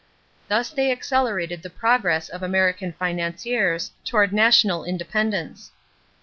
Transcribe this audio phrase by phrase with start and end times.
[0.47, 5.69] Thus they accelerated the progress of American financiers toward national independence.